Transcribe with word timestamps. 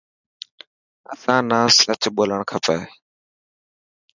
اسان 1.13 1.41
نا 1.49 1.59
سچ 1.77 2.03
ٻولڻ 2.15 2.41
کپي. 2.49 2.77